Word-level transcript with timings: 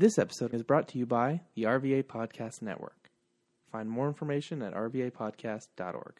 This 0.00 0.18
episode 0.18 0.54
is 0.54 0.62
brought 0.62 0.88
to 0.88 0.98
you 0.98 1.04
by 1.04 1.42
the 1.54 1.64
RVA 1.64 2.04
Podcast 2.04 2.62
Network. 2.62 3.10
Find 3.70 3.90
more 3.90 4.08
information 4.08 4.62
at 4.62 4.72
rvapodcast.org. 4.72 6.14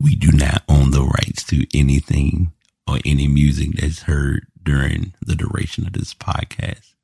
We 0.00 0.16
do 0.16 0.32
not 0.32 0.64
own 0.68 0.90
the 0.90 1.04
rights 1.04 1.44
to 1.44 1.68
anything 1.72 2.52
or 2.88 2.98
any 3.04 3.28
music 3.28 3.76
that's 3.76 4.02
heard 4.02 4.48
during 4.60 5.14
the 5.24 5.36
duration 5.36 5.86
of 5.86 5.92
this 5.92 6.14
podcast. 6.14 6.94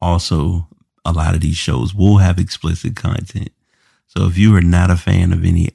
Also, 0.00 0.68
a 1.04 1.12
lot 1.12 1.34
of 1.34 1.42
these 1.42 1.58
shows 1.58 1.94
will 1.94 2.16
have 2.16 2.38
explicit 2.38 2.96
content. 2.96 3.50
So 4.06 4.24
if 4.24 4.38
you 4.38 4.56
are 4.56 4.62
not 4.62 4.90
a 4.90 4.96
fan 4.96 5.34
of 5.34 5.44
any 5.44 5.68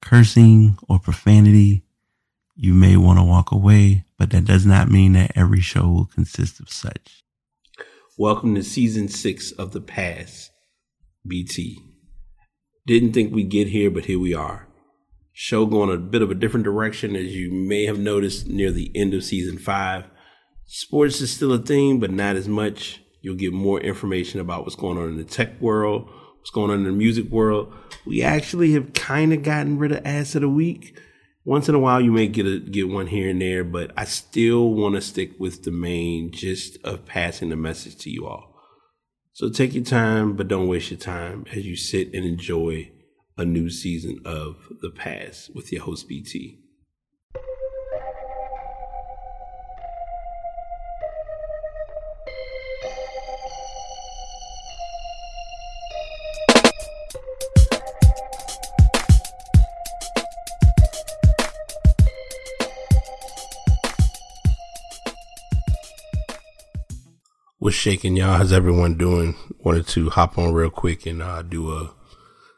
cursing 0.00 0.78
or 0.88 0.98
profanity, 0.98 1.82
you 2.58 2.72
may 2.72 2.96
want 2.96 3.18
to 3.18 3.22
walk 3.22 3.52
away, 3.52 4.06
but 4.18 4.30
that 4.30 4.46
does 4.46 4.64
not 4.64 4.88
mean 4.88 5.12
that 5.12 5.32
every 5.36 5.60
show 5.60 5.86
will 5.86 6.06
consist 6.06 6.58
of 6.58 6.70
such. 6.70 7.22
Welcome 8.16 8.54
to 8.54 8.62
season 8.62 9.08
six 9.08 9.52
of 9.52 9.72
The 9.72 9.80
Pass, 9.82 10.48
BT. 11.26 11.78
Didn't 12.86 13.12
think 13.12 13.34
we'd 13.34 13.50
get 13.50 13.68
here, 13.68 13.90
but 13.90 14.06
here 14.06 14.18
we 14.18 14.32
are. 14.32 14.68
Show 15.34 15.66
going 15.66 15.90
a 15.90 15.98
bit 15.98 16.22
of 16.22 16.30
a 16.30 16.34
different 16.34 16.64
direction, 16.64 17.14
as 17.14 17.36
you 17.36 17.52
may 17.52 17.84
have 17.84 17.98
noticed 17.98 18.48
near 18.48 18.72
the 18.72 18.90
end 18.94 19.12
of 19.12 19.22
season 19.22 19.58
five. 19.58 20.04
Sports 20.64 21.20
is 21.20 21.30
still 21.30 21.52
a 21.52 21.58
thing, 21.58 22.00
but 22.00 22.10
not 22.10 22.36
as 22.36 22.48
much. 22.48 23.02
You'll 23.20 23.36
get 23.36 23.52
more 23.52 23.80
information 23.80 24.40
about 24.40 24.62
what's 24.62 24.76
going 24.76 24.96
on 24.96 25.10
in 25.10 25.18
the 25.18 25.24
tech 25.24 25.60
world, 25.60 26.08
what's 26.38 26.50
going 26.50 26.70
on 26.70 26.78
in 26.78 26.84
the 26.84 26.92
music 26.92 27.26
world. 27.26 27.70
We 28.06 28.22
actually 28.22 28.72
have 28.72 28.94
kind 28.94 29.34
of 29.34 29.42
gotten 29.42 29.78
rid 29.78 29.92
of 29.92 30.06
ass 30.06 30.34
of 30.34 30.40
the 30.40 30.48
week. 30.48 30.98
Once 31.46 31.68
in 31.68 31.76
a 31.76 31.78
while, 31.78 32.00
you 32.00 32.10
may 32.10 32.26
get 32.26 32.44
a, 32.44 32.58
get 32.58 32.88
one 32.88 33.06
here 33.06 33.30
and 33.30 33.40
there, 33.40 33.62
but 33.62 33.92
I 33.96 34.04
still 34.04 34.74
want 34.74 34.96
to 34.96 35.00
stick 35.00 35.30
with 35.38 35.62
the 35.62 35.70
main 35.70 36.32
gist 36.32 36.76
of 36.82 37.06
passing 37.06 37.50
the 37.50 37.56
message 37.56 37.98
to 37.98 38.10
you 38.10 38.26
all. 38.26 38.52
So 39.32 39.48
take 39.48 39.72
your 39.72 39.84
time, 39.84 40.34
but 40.34 40.48
don't 40.48 40.66
waste 40.66 40.90
your 40.90 40.98
time 40.98 41.46
as 41.52 41.64
you 41.64 41.76
sit 41.76 42.12
and 42.12 42.24
enjoy 42.24 42.90
a 43.38 43.44
new 43.44 43.70
season 43.70 44.20
of 44.24 44.56
The 44.82 44.90
Pass 44.90 45.48
with 45.54 45.70
your 45.70 45.84
host 45.84 46.08
BT. 46.08 46.65
What's 67.66 67.74
shaking, 67.74 68.16
y'all? 68.16 68.36
How's 68.38 68.52
everyone 68.52 68.94
doing? 68.96 69.34
Wanted 69.58 69.88
to 69.88 70.10
hop 70.10 70.38
on 70.38 70.52
real 70.52 70.70
quick 70.70 71.04
and 71.04 71.20
uh, 71.20 71.42
do 71.42 71.72
a 71.72 71.92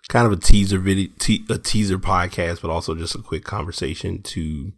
kind 0.09 0.27
of 0.27 0.33
a 0.33 0.37
teaser 0.37 0.79
video, 0.79 1.09
te- 1.19 1.47
a 1.49 1.57
teaser 1.57 1.97
podcast, 1.97 2.61
but 2.61 2.71
also 2.71 2.95
just 2.95 3.15
a 3.15 3.23
quick 3.23 3.43
conversation 3.43 4.21
to 4.25 4.71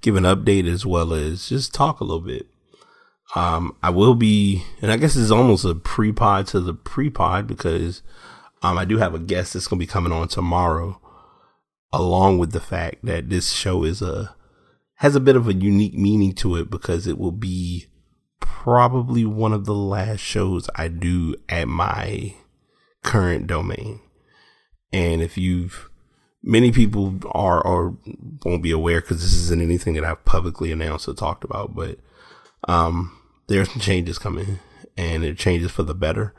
give 0.00 0.14
an 0.14 0.22
update 0.22 0.72
as 0.72 0.86
well 0.86 1.12
as 1.12 1.48
just 1.48 1.74
talk 1.74 1.98
a 1.98 2.04
little 2.04 2.20
bit. 2.20 2.46
Um, 3.34 3.74
I 3.82 3.90
will 3.90 4.14
be, 4.14 4.62
and 4.80 4.92
I 4.92 4.96
guess 4.98 5.16
it's 5.16 5.32
almost 5.32 5.64
a 5.64 5.74
pre-pod 5.74 6.46
to 6.46 6.60
the 6.60 6.74
pre-pod 6.74 7.48
because 7.48 8.02
um, 8.62 8.78
I 8.78 8.84
do 8.84 8.98
have 8.98 9.14
a 9.14 9.18
guest 9.18 9.54
that's 9.54 9.66
going 9.66 9.80
to 9.80 9.84
be 9.84 9.90
coming 9.90 10.12
on 10.12 10.28
tomorrow, 10.28 11.00
along 11.92 12.38
with 12.38 12.52
the 12.52 12.60
fact 12.60 13.04
that 13.04 13.30
this 13.30 13.50
show 13.50 13.82
is 13.82 14.00
a 14.00 14.36
has 14.98 15.16
a 15.16 15.20
bit 15.20 15.34
of 15.34 15.48
a 15.48 15.54
unique 15.54 15.94
meaning 15.94 16.34
to 16.34 16.54
it 16.54 16.70
because 16.70 17.08
it 17.08 17.18
will 17.18 17.32
be 17.32 17.88
probably 18.42 19.24
one 19.24 19.52
of 19.52 19.64
the 19.64 19.74
last 19.74 20.20
shows 20.20 20.68
I 20.76 20.88
do 20.88 21.34
at 21.48 21.68
my 21.68 22.34
current 23.02 23.46
domain. 23.46 24.00
And 24.92 25.22
if 25.22 25.38
you've, 25.38 25.88
many 26.42 26.70
people 26.70 27.18
are 27.32 27.64
or 27.64 27.96
won't 28.44 28.62
be 28.62 28.70
aware 28.70 29.00
because 29.00 29.22
this 29.22 29.34
isn't 29.34 29.62
anything 29.62 29.94
that 29.94 30.04
I've 30.04 30.24
publicly 30.24 30.70
announced 30.70 31.08
or 31.08 31.14
talked 31.14 31.44
about, 31.44 31.74
but 31.74 31.98
um, 32.68 33.16
there's 33.46 33.70
some 33.70 33.80
changes 33.80 34.18
coming 34.18 34.58
and 34.96 35.24
it 35.24 35.38
changes 35.38 35.70
for 35.70 35.82
the 35.82 35.94
better. 35.94 36.34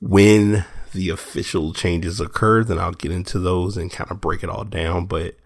When 0.00 0.64
the 0.92 1.10
official 1.10 1.72
changes 1.72 2.20
occur, 2.20 2.64
then 2.64 2.78
I'll 2.78 2.92
get 2.92 3.12
into 3.12 3.38
those 3.38 3.76
and 3.76 3.90
kind 3.90 4.10
of 4.10 4.20
break 4.20 4.42
it 4.42 4.50
all 4.50 4.64
down. 4.64 5.06
But 5.06 5.36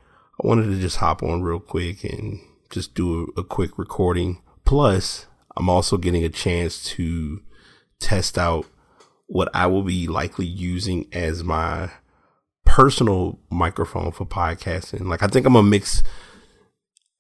I 0.43 0.47
wanted 0.47 0.67
to 0.67 0.81
just 0.81 0.97
hop 0.97 1.23
on 1.23 1.43
real 1.43 1.61
quick 1.61 2.03
and 2.05 2.41
just 2.71 2.95
do 2.95 3.33
a, 3.37 3.41
a 3.41 3.45
quick 3.45 3.79
recording. 3.79 4.43
Plus, 4.65 5.27
I'm 5.57 5.69
also 5.69 5.97
getting 5.97 6.25
a 6.25 6.29
chance 6.29 6.83
to 6.91 7.43
test 7.99 8.39
out 8.39 8.67
what 9.27 9.49
I 9.55 9.67
will 9.67 9.83
be 9.83 10.09
likely 10.09 10.47
using 10.47 11.07
as 11.13 11.45
my 11.45 11.91
personal 12.65 13.39
microphone 13.51 14.13
for 14.13 14.25
podcasting. 14.25 15.07
Like 15.07 15.23
I 15.23 15.27
think 15.27 15.47
I'm 15.47 15.53
gonna 15.53 15.69
mix, 15.69 16.03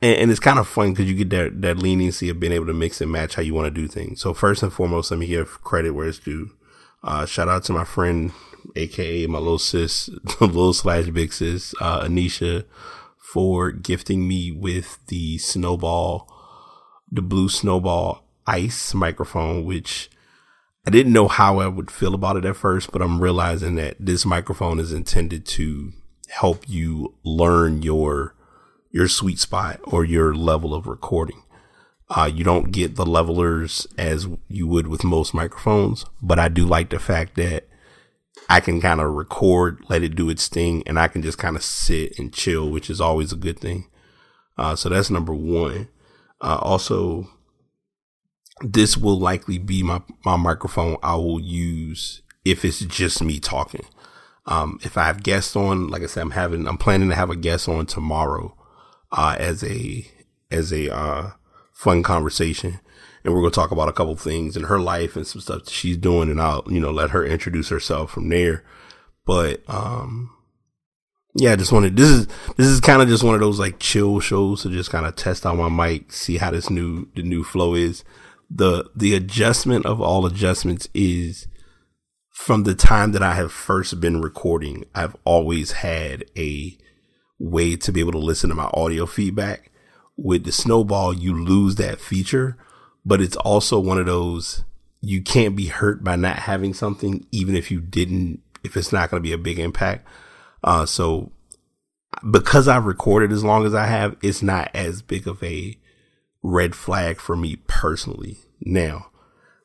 and, 0.01 0.17
and 0.17 0.31
it's 0.31 0.41
kind 0.41 0.59
of 0.59 0.69
fun 0.69 0.93
because 0.93 1.09
you 1.11 1.15
get 1.15 1.31
that 1.31 1.63
that 1.63 1.79
leniency 1.79 2.29
of 2.29 2.41
being 2.41 2.53
able 2.53 2.67
to 2.67 2.75
mix 2.75 3.01
and 3.01 3.13
match 3.13 3.35
how 3.35 3.43
you 3.43 3.55
want 3.55 3.67
to 3.67 3.81
do 3.81 3.89
things. 3.89 4.21
So 4.21 4.35
first 4.35 4.63
and 4.63 4.73
foremost, 4.73 5.11
let 5.11 5.21
me 5.21 5.27
give 5.27 5.63
credit 5.63 5.91
where 5.93 6.09
it's 6.09 6.19
due. 6.19 6.51
Uh, 7.03 7.27
shout 7.27 7.49
out 7.49 7.65
to 7.65 7.73
my 7.73 7.85
friend, 7.85 8.33
aka 8.77 9.27
my 9.27 9.39
little 9.39 9.59
sis, 9.59 10.09
little 10.41 10.73
slash 10.73 11.09
big 11.09 11.33
sis, 11.33 11.75
uh, 11.81 12.05
Anisha, 12.05 12.65
for 13.19 13.71
gifting 13.71 14.27
me 14.27 14.51
with 14.51 14.99
the 15.07 15.39
snowball, 15.39 16.29
the 17.11 17.23
blue 17.23 17.49
snowball 17.49 18.25
ice 18.47 18.95
microphone, 18.95 19.65
which 19.65 20.11
I 20.87 20.91
didn't 20.91 21.13
know 21.13 21.29
how 21.29 21.59
I 21.61 21.67
would 21.67 21.91
feel 21.91 22.15
about 22.15 22.37
it 22.37 22.45
at 22.45 22.57
first, 22.57 22.91
but 22.91 23.03
I'm 23.03 23.21
realizing 23.21 23.75
that 23.77 23.97
this 23.99 24.25
microphone 24.25 24.79
is 24.79 24.93
intended 24.93 25.47
to 25.47 25.93
help 26.29 26.69
you 26.69 27.15
learn 27.25 27.83
your 27.83 28.35
your 28.91 29.07
sweet 29.07 29.39
spot 29.39 29.79
or 29.85 30.05
your 30.05 30.35
level 30.35 30.75
of 30.75 30.87
recording. 30.87 31.43
Uh, 32.09 32.29
you 32.33 32.43
don't 32.43 32.73
get 32.73 32.97
the 32.97 33.07
levelers 33.07 33.87
as 33.97 34.27
you 34.49 34.67
would 34.67 34.89
with 34.89 35.05
most 35.05 35.33
microphones, 35.33 36.05
but 36.21 36.41
I 36.41 36.49
do 36.49 36.67
like 36.67 36.91
the 36.91 36.99
fact 36.99 37.37
that 37.37 37.69
I 38.49 38.59
can 38.59 38.81
kind 38.81 39.01
of 39.01 39.13
record, 39.13 39.85
let 39.89 40.03
it 40.03 40.17
do 40.17 40.29
its 40.29 40.49
thing, 40.49 40.83
and 40.87 40.99
I 40.99 41.07
can 41.07 41.23
just 41.23 41.39
kind 41.39 41.55
of 41.55 41.63
sit 41.63 42.19
and 42.19 42.33
chill, 42.33 42.69
which 42.69 42.91
is 42.91 43.01
always 43.01 43.33
a 43.33 43.37
good 43.37 43.61
thing. 43.61 43.89
Uh, 44.59 44.75
so 44.75 44.89
that's 44.89 45.09
number 45.09 45.33
one. 45.33 45.89
Uh, 46.41 46.59
also, 46.61 47.29
this 48.63 48.97
will 48.97 49.19
likely 49.19 49.59
be 49.59 49.83
my, 49.83 50.03
my 50.25 50.37
microphone 50.37 50.97
I 51.03 51.15
will 51.17 51.41
use 51.41 52.23
if 52.45 52.65
it's 52.65 52.81
just 52.81 53.23
me 53.23 53.39
talking. 53.39 53.85
Um, 54.47 54.79
if 54.83 54.97
I 54.97 55.05
have 55.05 55.23
guests 55.23 55.55
on, 55.55 55.89
like 55.89 56.03
I 56.03 56.07
said, 56.07 56.23
I'm 56.23 56.31
having, 56.31 56.67
I'm 56.67 56.79
planning 56.79 57.11
to 57.11 57.15
have 57.15 57.31
a 57.31 57.37
guest 57.37 57.69
on 57.69 57.87
tomorrow, 57.87 58.57
uh, 59.13 59.37
as 59.39 59.63
a, 59.63 60.07
as 60.51 60.73
a, 60.73 60.95
uh, 60.95 61.31
fun 61.73 62.03
conversation. 62.03 62.81
And 63.23 63.35
we're 63.35 63.41
going 63.41 63.53
to 63.53 63.55
talk 63.55 63.71
about 63.71 63.89
a 63.89 63.93
couple 63.93 64.17
things 64.17 64.57
in 64.57 64.65
her 64.65 64.81
life 64.81 65.15
and 65.15 65.27
some 65.27 65.43
stuff 65.43 65.69
she's 65.69 65.99
doing. 65.99 66.31
And 66.31 66.41
I'll, 66.41 66.65
you 66.69 66.81
know, 66.81 66.91
let 66.91 67.11
her 67.11 67.25
introduce 67.25 67.69
herself 67.69 68.11
from 68.11 68.29
there. 68.29 68.65
But, 69.27 69.63
um, 69.69 70.31
yeah, 71.35 71.53
I 71.53 71.57
just 71.57 71.73
wanted, 71.73 71.97
this 71.97 72.09
is, 72.09 72.27
this 72.57 72.67
is 72.67 72.81
kind 72.81 73.03
of 73.03 73.09
just 73.09 73.23
one 73.23 73.35
of 73.35 73.41
those 73.41 73.59
like 73.59 73.79
chill 73.79 74.21
shows 74.21 74.63
to 74.63 74.71
just 74.71 74.91
kind 74.91 75.07
of 75.07 75.17
test 75.17 75.47
out 75.47 75.57
my 75.57 75.69
mic, 75.69 76.13
see 76.13 76.39
how 76.39 76.51
this 76.51 76.71
new, 76.71 77.09
the 77.15 77.23
new 77.23 77.45
flow 77.45 77.75
is 77.75 78.05
the 78.51 78.91
the 78.97 79.15
adjustment 79.15 79.87
of 79.87 80.01
all 80.01 80.27
adjustments 80.27 80.89
is 80.93 81.47
from 82.33 82.65
the 82.65 82.75
time 82.75 83.13
that 83.13 83.23
I 83.23 83.35
have 83.35 83.53
first 83.53 84.01
been 84.01 84.21
recording, 84.21 84.85
I've 84.95 85.15
always 85.25 85.73
had 85.73 86.25
a 86.37 86.77
way 87.39 87.77
to 87.77 87.93
be 87.93 88.01
able 88.01 88.13
to 88.13 88.19
listen 88.19 88.49
to 88.49 88.57
my 88.57 88.71
audio 88.75 89.07
feedback. 89.07 89.71
With 90.17 90.45
the 90.45 90.53
snowball, 90.53 91.15
you 91.15 91.35
lose 91.35 91.77
that 91.77 92.01
feature, 92.01 92.57
but 93.05 93.21
it's 93.21 93.37
also 93.37 93.79
one 93.79 93.99
of 93.99 94.07
those 94.07 94.65
you 95.01 95.23
can't 95.23 95.55
be 95.55 95.67
hurt 95.67 96.03
by 96.03 96.17
not 96.17 96.41
having 96.41 96.75
something, 96.75 97.27
even 97.31 97.55
if 97.55 97.71
you 97.71 97.81
didn't, 97.81 98.41
if 98.65 98.77
it's 98.77 98.93
not 98.93 99.11
going 99.11 99.23
to 99.23 99.27
be 99.27 99.33
a 99.33 99.39
big 99.39 99.59
impact. 99.59 100.07
Uh, 100.63 100.87
so 100.87 101.33
because 102.29 102.69
I've 102.69 102.87
recorded 102.87 103.33
as 103.33 103.45
long 103.45 103.65
as 103.65 103.75
I 103.75 103.87
have, 103.87 104.17
it's 104.23 104.43
not 104.43 104.71
as 104.75 105.03
big 105.03 105.27
of 105.27 105.43
a 105.43 105.79
red 106.43 106.75
flag 106.75 107.21
for 107.21 107.37
me 107.37 107.57
personally. 107.67 108.39
Now, 108.61 109.11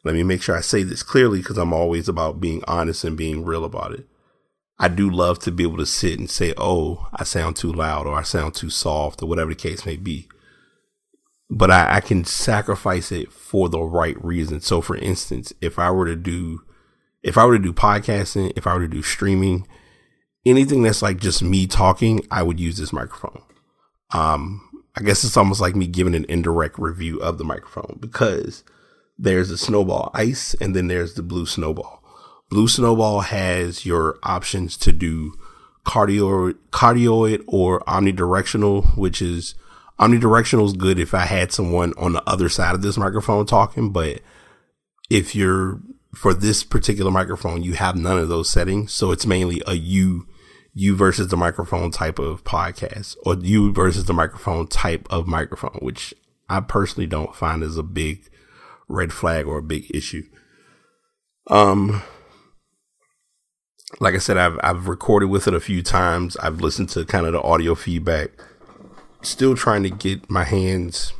let 0.03 0.13
me 0.13 0.24
make 0.24 0.42
sure 0.42 0.56
I 0.56 0.62
say 0.62 0.83
this 0.83 1.03
clearly 1.03 1.39
because 1.39 1.57
I'm 1.57 1.74
always 1.74 2.07
about 2.07 2.39
being 2.39 2.63
honest 2.68 3.03
and 3.03 3.18
being 3.18 3.44
real 3.44 3.65
about 3.65 3.94
it. 3.94 4.07
I 4.77 4.88
do 4.89 5.09
love 5.09 5.39
to 5.39 5.51
be 5.51 5.63
able 5.63 5.77
to 5.77 5.86
sit 5.86 6.19
and 6.19 6.30
say, 6.30 6.53
oh, 6.57 7.07
I 7.13 7.24
sound 7.24 7.56
too 7.56 7.71
loud 7.71 8.06
or 8.06 8.15
I 8.15 8.24
sound 8.24 8.56
too 8.56 8.69
soft 8.69 9.24
or 9.24 9.25
whatever 9.25 9.51
the 9.51 9.56
case 9.56 9.86
may 9.86 9.95
be. 9.95 10.27
But 11.50 11.71
I, 11.71 11.95
I 11.98 12.00
can 12.01 12.25
sacrifice 12.25 13.12
it 13.12 13.31
for 13.31 13.69
the 13.69 13.81
right 13.81 14.21
reason. 14.24 14.62
So 14.62 14.81
for 14.81 14.98
instance, 14.98 15.53
if 15.62 15.80
I 15.80 15.91
were 15.91 16.06
to 16.06 16.15
do, 16.15 16.63
if 17.24 17.38
I 17.38 17.45
were 17.45 17.57
to 17.57 17.63
do 17.63 17.74
podcasting, 17.74 18.51
if 18.56 18.68
I 18.68 18.74
were 18.74 18.81
to 18.81 18.88
do 18.88 19.01
streaming, 19.01 19.65
anything 20.45 20.83
that's 20.83 21.01
like 21.01 21.19
just 21.19 21.42
me 21.42 21.68
talking, 21.68 22.25
I 22.31 22.44
would 22.44 22.59
use 22.59 22.77
this 22.77 22.94
microphone. 22.94 23.42
Um, 24.12 24.62
I 24.95 25.01
guess 25.01 25.24
it's 25.24 25.38
almost 25.38 25.62
like 25.62 25.75
me 25.75 25.88
giving 25.88 26.15
an 26.15 26.25
indirect 26.30 26.77
review 26.77 27.19
of 27.19 27.38
the 27.38 27.44
microphone 27.44 27.97
because 28.00 28.63
there's 29.18 29.50
the 29.50 29.57
snowball 29.57 30.12
ice 30.13 30.53
and 30.62 30.75
then 30.75 30.88
there's 30.88 31.15
the 31.15 31.24
blue 31.24 31.45
snowball. 31.45 32.01
Blue 32.50 32.68
snowball 32.68 33.21
has 33.21 33.86
your 33.86 34.19
options 34.24 34.77
to 34.77 34.92
do 34.92 35.33
cardio, 35.86 36.53
cardioid 36.71 37.44
or 37.48 37.81
omnidirectional, 37.81 38.95
which 38.98 39.21
is 39.21 39.56
omnidirectional 40.00 40.65
is 40.65 40.74
good 40.74 41.00
if 41.00 41.13
I 41.13 41.25
had 41.25 41.51
someone 41.51 41.94
on 41.98 42.13
the 42.13 42.24
other 42.30 42.50
side 42.50 42.75
of 42.75 42.81
this 42.81 42.98
microphone 42.98 43.45
talking, 43.45 43.91
but 43.91 44.21
if 45.09 45.36
you're 45.36 45.80
for 46.13 46.33
this 46.33 46.63
particular 46.63 47.12
microphone, 47.12 47.62
you 47.62 47.74
have 47.74 47.95
none 47.95 48.18
of 48.18 48.30
those 48.30 48.50
settings. 48.50 48.94
So 48.94 49.12
it's 49.12 49.25
mainly 49.25 49.62
a 49.68 49.74
you, 49.74 50.27
you 50.75 50.95
versus 50.95 51.30
the 51.30 51.38
microphone 51.38 51.89
type 51.89 52.19
of 52.19 52.44
podcast 52.44 53.16
or 53.24 53.36
you 53.36 53.72
versus 53.72 54.06
the 54.06 54.13
microphone 54.13 54.68
type 54.68 55.07
of 55.10 55.25
microphone, 55.25 55.80
which 55.81 56.13
I 56.50 56.60
personally 56.60 57.07
don't 57.07 57.33
find 57.33 57.63
as 57.63 57.77
a 57.77 57.83
big 57.83 58.30
red 58.89 59.13
flag 59.13 59.48
or 59.48 59.57
a 59.57 59.63
big 59.63 59.89
issue. 59.95 60.24
Um, 61.48 62.04
like 64.01 64.16
I 64.16 64.18
said, 64.18 64.38
I've, 64.38 64.60
I've 64.62 64.89
recorded 64.89 65.27
with 65.27 65.48
it 65.48 65.54
a 65.54 65.62
few 65.62 65.81
times. 65.81 66.36
I've 66.38 66.60
listened 66.60 66.89
to 66.89 67.06
kind 67.06 67.25
of 67.25 67.31
the 67.31 67.42
audio 67.42 67.74
feedback, 67.74 68.31
still 69.22 69.56
trying 69.56 69.83
to 69.83 69.89
get 69.89 70.30
my 70.30 70.44
hands 70.44 71.13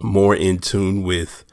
more 0.00 0.34
in 0.34 0.58
tune 0.58 1.02
with 1.02 1.44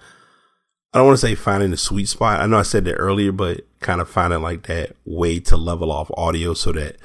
I 0.93 0.97
don't 0.97 1.07
want 1.07 1.19
to 1.19 1.25
say 1.25 1.35
finding 1.35 1.71
the 1.71 1.77
sweet 1.77 2.09
spot. 2.09 2.41
I 2.41 2.47
know 2.47 2.57
I 2.59 2.63
said 2.63 2.83
that 2.85 2.95
earlier, 2.95 3.31
but 3.31 3.61
kind 3.81 4.01
of 4.01 4.09
finding 4.09 4.41
like 4.41 4.63
that 4.67 4.95
way 5.05 5.39
to 5.41 5.57
level 5.57 5.91
off 5.91 6.09
audio 6.15 6.53
so 6.53 6.71
that 6.71 6.97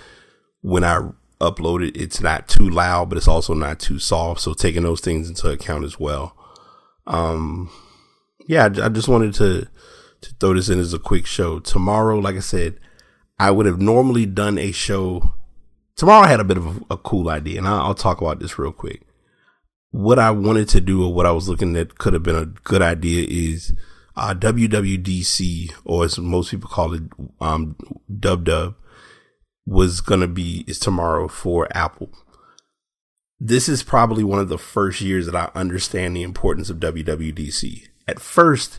when 0.60 0.84
I 0.84 1.10
upload 1.40 1.86
it, 1.86 1.96
it's 1.96 2.20
not 2.20 2.48
too 2.48 2.68
loud, 2.68 3.08
but 3.08 3.18
it's 3.18 3.28
also 3.28 3.54
not 3.54 3.80
too 3.80 3.98
soft. 3.98 4.40
So 4.40 4.54
taking 4.54 4.82
those 4.82 5.00
things 5.00 5.28
into 5.28 5.48
account 5.50 5.84
as 5.84 5.98
well. 5.98 6.36
Um, 7.06 7.70
yeah, 8.46 8.64
I, 8.64 8.86
I 8.86 8.88
just 8.88 9.08
wanted 9.08 9.34
to, 9.34 9.68
to 10.20 10.34
throw 10.40 10.54
this 10.54 10.68
in 10.68 10.78
as 10.78 10.94
a 10.94 10.98
quick 10.98 11.26
show. 11.26 11.58
Tomorrow, 11.58 12.18
like 12.18 12.36
I 12.36 12.40
said, 12.40 12.78
I 13.38 13.50
would 13.50 13.66
have 13.66 13.80
normally 13.80 14.26
done 14.26 14.58
a 14.58 14.72
show. 14.72 15.34
Tomorrow 15.96 16.24
I 16.26 16.28
had 16.28 16.40
a 16.40 16.44
bit 16.44 16.56
of 16.56 16.66
a, 16.66 16.94
a 16.94 16.96
cool 16.96 17.28
idea 17.28 17.58
and 17.58 17.66
I'll, 17.66 17.80
I'll 17.80 17.94
talk 17.94 18.20
about 18.20 18.38
this 18.38 18.58
real 18.58 18.72
quick 18.72 19.02
what 19.96 20.18
I 20.18 20.30
wanted 20.30 20.68
to 20.70 20.80
do 20.82 21.04
or 21.04 21.14
what 21.14 21.24
I 21.24 21.32
was 21.32 21.48
looking 21.48 21.74
at 21.74 21.96
could 21.96 22.12
have 22.12 22.22
been 22.22 22.36
a 22.36 22.44
good 22.44 22.82
idea 22.82 23.26
is 23.28 23.72
uh, 24.16 24.34
WWDC, 24.34 25.72
or 25.84 26.04
as 26.04 26.18
most 26.18 26.50
people 26.50 26.70
call 26.70 26.94
it, 26.94 27.02
um, 27.40 27.76
Dub 28.18 28.44
Dub, 28.44 28.74
was 29.66 30.00
going 30.00 30.20
to 30.20 30.28
be, 30.28 30.64
is 30.66 30.78
tomorrow 30.78 31.28
for 31.28 31.68
Apple. 31.76 32.10
This 33.38 33.68
is 33.68 33.82
probably 33.82 34.24
one 34.24 34.38
of 34.38 34.48
the 34.48 34.58
first 34.58 35.00
years 35.00 35.26
that 35.26 35.36
I 35.36 35.50
understand 35.54 36.16
the 36.16 36.22
importance 36.22 36.70
of 36.70 36.78
WWDC. 36.78 37.88
At 38.08 38.20
first, 38.20 38.78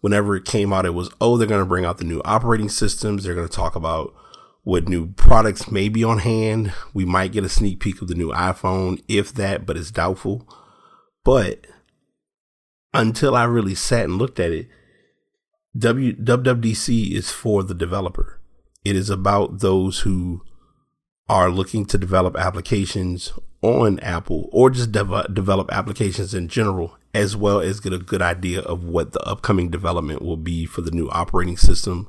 whenever 0.00 0.36
it 0.36 0.44
came 0.44 0.72
out, 0.72 0.86
it 0.86 0.94
was, 0.94 1.10
oh, 1.20 1.36
they're 1.36 1.48
going 1.48 1.60
to 1.60 1.66
bring 1.66 1.84
out 1.84 1.98
the 1.98 2.04
new 2.04 2.22
operating 2.24 2.70
systems. 2.70 3.24
They're 3.24 3.34
going 3.34 3.48
to 3.48 3.54
talk 3.54 3.76
about 3.76 4.14
what 4.62 4.88
new 4.88 5.08
products 5.08 5.70
may 5.70 5.88
be 5.88 6.04
on 6.04 6.18
hand. 6.18 6.72
We 6.94 7.04
might 7.04 7.32
get 7.32 7.44
a 7.44 7.48
sneak 7.48 7.80
peek 7.80 8.00
of 8.00 8.08
the 8.08 8.14
new 8.14 8.30
iPhone, 8.30 9.02
if 9.08 9.34
that, 9.34 9.66
but 9.66 9.76
it's 9.76 9.90
doubtful. 9.90 10.48
But 11.24 11.66
until 12.92 13.36
I 13.36 13.44
really 13.44 13.74
sat 13.74 14.04
and 14.04 14.18
looked 14.18 14.40
at 14.40 14.50
it, 14.50 14.68
WWDC 15.76 17.12
is 17.12 17.30
for 17.30 17.62
the 17.62 17.74
developer. 17.74 18.40
It 18.84 18.96
is 18.96 19.10
about 19.10 19.60
those 19.60 20.00
who 20.00 20.42
are 21.28 21.50
looking 21.50 21.84
to 21.86 21.98
develop 21.98 22.36
applications 22.36 23.32
on 23.60 23.98
Apple 24.00 24.48
or 24.52 24.70
just 24.70 24.92
dev- 24.92 25.34
develop 25.34 25.70
applications 25.72 26.32
in 26.32 26.48
general, 26.48 26.96
as 27.12 27.36
well 27.36 27.60
as 27.60 27.80
get 27.80 27.92
a 27.92 27.98
good 27.98 28.22
idea 28.22 28.60
of 28.60 28.84
what 28.84 29.12
the 29.12 29.20
upcoming 29.20 29.68
development 29.68 30.22
will 30.22 30.36
be 30.36 30.64
for 30.64 30.80
the 30.80 30.90
new 30.90 31.08
operating 31.10 31.56
system 31.56 32.08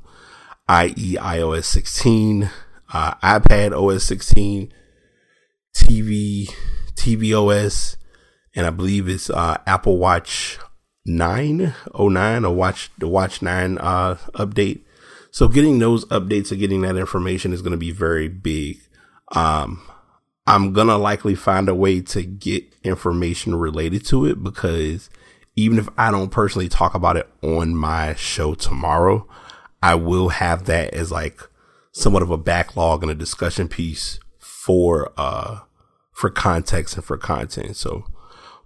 i.e., 0.70 1.16
iOS 1.16 1.64
16, 1.64 2.48
uh, 2.92 3.14
iPad 3.16 3.72
OS 3.72 4.04
16, 4.04 4.72
TV, 5.74 6.48
tvOS, 6.94 7.96
and 8.54 8.66
I 8.66 8.70
believe 8.70 9.08
it's 9.08 9.30
uh, 9.30 9.56
Apple 9.66 9.98
Watch 9.98 10.60
9, 11.06 11.74
09, 11.98 12.44
or 12.44 12.54
Watch 12.54 12.90
the 12.98 13.08
Watch 13.08 13.42
9 13.42 13.78
uh, 13.78 14.16
update. 14.34 14.82
So 15.30 15.48
getting 15.48 15.78
those 15.78 16.04
updates 16.06 16.50
and 16.50 16.60
getting 16.60 16.82
that 16.82 16.96
information 16.96 17.52
is 17.52 17.62
going 17.62 17.72
to 17.72 17.78
be 17.78 17.92
very 17.92 18.28
big. 18.28 18.80
Um, 19.32 19.82
I'm 20.50 20.72
gonna 20.72 20.98
likely 20.98 21.36
find 21.36 21.68
a 21.68 21.74
way 21.76 22.00
to 22.00 22.22
get 22.22 22.64
information 22.82 23.54
related 23.54 24.04
to 24.06 24.26
it 24.26 24.42
because 24.42 25.08
even 25.54 25.78
if 25.78 25.88
I 25.96 26.10
don't 26.10 26.30
personally 26.30 26.68
talk 26.68 26.94
about 26.94 27.16
it 27.16 27.28
on 27.40 27.76
my 27.76 28.14
show 28.14 28.54
tomorrow, 28.54 29.28
I 29.80 29.94
will 29.94 30.30
have 30.30 30.64
that 30.64 30.92
as 30.92 31.12
like 31.12 31.40
somewhat 31.92 32.22
of 32.22 32.30
a 32.32 32.36
backlog 32.36 33.02
and 33.02 33.12
a 33.12 33.14
discussion 33.14 33.68
piece 33.68 34.18
for 34.38 35.12
uh 35.16 35.60
for 36.12 36.30
context 36.30 36.96
and 36.96 37.04
for 37.04 37.16
content. 37.16 37.76
So 37.76 38.06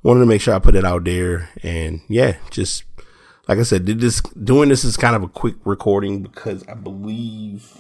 wanted 0.05 0.21
to 0.21 0.27
make 0.27 0.41
sure 0.41 0.55
I 0.55 0.61
put 0.61 0.77
it 0.77 0.85
out 0.85 1.05
there 1.05 1.51
and 1.63 2.01
yeah, 2.09 2.37
just 2.51 2.85
like 3.49 3.59
I 3.59 3.63
said, 3.63 3.85
did 3.85 4.01
this 4.01 4.21
doing 4.21 4.69
this 4.69 4.85
is 4.85 4.97
kind 4.97 5.17
of 5.17 5.23
a 5.23 5.29
quick 5.29 5.57
recording 5.65 6.23
because 6.23 6.65
I 6.69 6.75
believe 6.75 7.77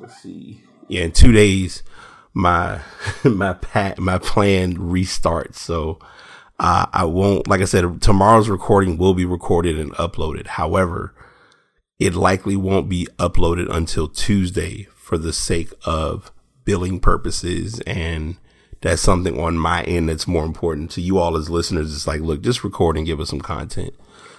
let's 0.00 0.22
see. 0.22 0.62
Yeah, 0.88 1.02
in 1.02 1.12
two 1.12 1.32
days 1.32 1.82
my 2.32 2.80
my 3.24 3.54
pat 3.54 3.98
my 3.98 4.18
plan 4.18 4.76
restarts. 4.76 5.56
So 5.56 5.98
uh, 6.58 6.86
I 6.92 7.04
won't 7.04 7.48
like 7.48 7.60
I 7.60 7.66
said, 7.66 8.00
tomorrow's 8.00 8.48
recording 8.48 8.96
will 8.96 9.14
be 9.14 9.24
recorded 9.24 9.78
and 9.78 9.92
uploaded. 9.92 10.46
However, 10.46 11.14
it 11.98 12.14
likely 12.14 12.56
won't 12.56 12.88
be 12.88 13.08
uploaded 13.18 13.68
until 13.70 14.08
Tuesday 14.08 14.88
for 14.94 15.18
the 15.18 15.32
sake 15.32 15.72
of 15.84 16.32
billing 16.64 17.00
purposes. 17.00 17.80
And 17.80 18.36
that's 18.80 19.02
something 19.02 19.38
on 19.38 19.58
my 19.58 19.82
end 19.82 20.08
that's 20.08 20.26
more 20.26 20.44
important 20.44 20.90
to 20.92 21.00
you 21.00 21.18
all 21.18 21.36
as 21.36 21.50
listeners. 21.50 21.94
It's 21.94 22.06
like, 22.06 22.20
look, 22.20 22.42
just 22.42 22.64
record 22.64 22.96
and 22.96 23.06
give 23.06 23.20
us 23.20 23.28
some 23.28 23.40
content. 23.40 23.94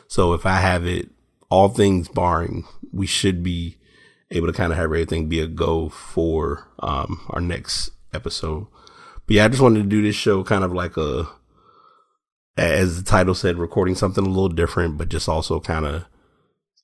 So 0.07 0.33
if 0.33 0.45
I 0.45 0.55
have 0.55 0.85
it, 0.85 1.09
all 1.49 1.69
things 1.69 2.07
barring, 2.07 2.65
we 2.91 3.05
should 3.05 3.43
be 3.43 3.77
able 4.31 4.47
to 4.47 4.53
kind 4.53 4.71
of 4.71 4.77
have 4.77 4.85
everything 4.85 5.29
be 5.29 5.41
a 5.41 5.47
go 5.47 5.89
for 5.89 6.67
um, 6.79 7.21
our 7.29 7.41
next 7.41 7.91
episode. 8.13 8.67
But 9.27 9.35
yeah, 9.35 9.45
I 9.45 9.49
just 9.49 9.61
wanted 9.61 9.83
to 9.83 9.89
do 9.89 10.01
this 10.01 10.15
show 10.15 10.43
kind 10.43 10.63
of 10.63 10.73
like 10.73 10.97
a, 10.97 11.29
as 12.57 12.97
the 12.97 13.09
title 13.09 13.35
said, 13.35 13.57
recording 13.57 13.95
something 13.95 14.25
a 14.25 14.29
little 14.29 14.49
different, 14.49 14.97
but 14.97 15.09
just 15.09 15.29
also 15.29 15.59
kind 15.59 15.85
of 15.85 16.05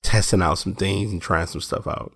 testing 0.04 0.42
out 0.42 0.60
some 0.60 0.76
things 0.76 1.12
and 1.12 1.22
trying 1.22 1.48
some 1.48 1.62
stuff 1.62 1.88
out. 1.88 2.14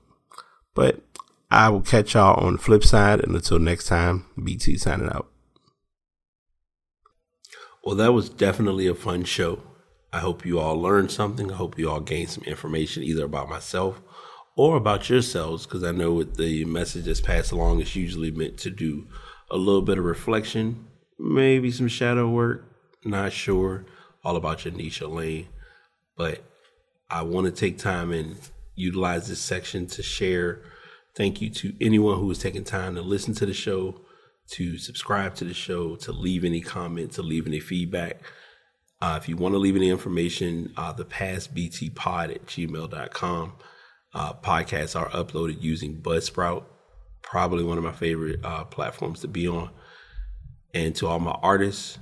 But 0.76 1.02
I 1.50 1.70
will 1.70 1.82
catch 1.82 2.14
y'all 2.14 2.40
on 2.44 2.54
the 2.54 2.60
flip 2.60 2.84
side. 2.84 3.22
And 3.22 3.36
until 3.36 3.60
next 3.60 3.88
time, 3.88 4.26
BT 4.42 4.78
signing 4.78 5.10
out. 5.10 5.31
Well, 7.84 7.96
that 7.96 8.14
was 8.14 8.30
definitely 8.30 8.88
a 8.88 8.94
fun 8.94 9.24
show. 9.24 9.64
I 10.14 10.20
hope 10.20 10.46
you 10.46 10.60
all 10.60 10.80
learned 10.80 11.10
something. 11.10 11.52
I 11.52 11.56
hope 11.56 11.80
you 11.80 11.90
all 11.90 12.00
gained 12.00 12.30
some 12.30 12.44
information 12.44 13.02
either 13.04 13.26
about 13.26 13.50
myself 13.50 14.02
or 14.56 14.76
about 14.76 15.10
yourselves, 15.10 15.66
because 15.66 15.84
I 15.84 15.92
know 15.92 16.12
with 16.12 16.36
the 16.36 16.66
message 16.66 17.06
that's 17.06 17.22
passed 17.22 17.52
along, 17.52 17.80
it's 17.80 17.96
usually 17.96 18.30
meant 18.30 18.58
to 18.60 18.70
do 18.70 19.08
a 19.50 19.58
little 19.58 19.82
bit 19.82 19.98
of 19.98 20.04
reflection, 20.04 20.86
maybe 21.18 21.72
some 21.72 21.88
shadow 21.88 22.30
work, 22.30 22.66
not 23.06 23.32
sure, 23.32 23.86
all 24.24 24.36
about 24.36 24.66
your 24.66 24.74
niche 24.74 25.02
lane. 25.02 25.48
But 26.18 26.44
I 27.10 27.24
want 27.24 27.46
to 27.46 27.52
take 27.52 27.78
time 27.78 28.12
and 28.12 28.38
utilize 28.76 29.28
this 29.28 29.40
section 29.40 29.88
to 29.88 30.04
share. 30.04 30.62
Thank 31.16 31.42
you 31.42 31.50
to 31.50 31.74
anyone 31.82 32.20
who 32.20 32.28
has 32.30 32.38
taken 32.38 32.64
time 32.64 32.96
to 32.96 33.02
listen 33.02 33.34
to 33.36 33.46
the 33.46 33.54
show, 33.54 34.02
to 34.50 34.78
subscribe 34.78 35.36
to 35.36 35.46
the 35.46 35.54
show, 35.54 35.96
to 35.98 36.12
leave 36.12 36.44
any 36.44 36.62
comment, 36.62 37.12
to 37.14 37.22
leave 37.22 37.48
any 37.48 37.60
feedback. 37.60 38.22
Uh, 39.02 39.18
if 39.22 39.28
you 39.28 39.36
want 39.36 39.54
to 39.54 39.60
leave 39.60 39.76
any 39.76 39.90
information, 39.90 40.74
uh, 40.78 40.92
the 40.92 41.06
pass 41.06 41.48
BT 41.48 41.90
pod 41.90 42.32
at 42.32 42.46
gmail.com. 42.46 43.54
Uh, 44.14 44.34
podcasts 44.34 45.00
are 45.00 45.10
uploaded 45.10 45.62
using 45.62 46.02
Buzzsprout, 46.02 46.66
probably 47.22 47.64
one 47.64 47.78
of 47.78 47.84
my 47.84 47.94
favorite 47.94 48.44
uh, 48.44 48.66
platforms 48.66 49.22
to 49.22 49.28
be 49.28 49.48
on. 49.48 49.70
And 50.74 50.96
to 50.98 51.08
all 51.08 51.20
my 51.20 51.38
artists, 51.42 51.98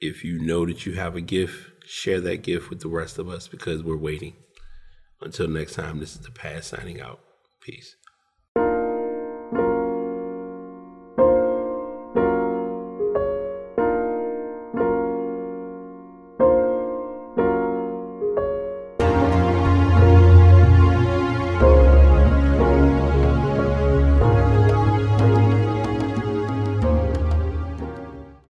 if 0.00 0.24
you 0.24 0.38
know 0.38 0.64
that 0.66 0.86
you 0.86 0.94
have 0.94 1.16
a 1.16 1.20
gift, 1.20 1.84
share 1.86 2.20
that 2.20 2.42
gift 2.42 2.70
with 2.70 2.80
the 2.80 2.88
rest 2.88 3.18
of 3.18 3.28
us 3.28 3.48
because 3.48 3.82
we're 3.82 3.96
waiting. 3.96 4.34
Until 5.20 5.48
next 5.48 5.74
time, 5.74 6.00
this 6.00 6.14
is 6.14 6.20
the 6.20 6.30
pass 6.30 6.66
signing 6.66 7.00
out. 7.00 7.20
Peace. 7.60 7.96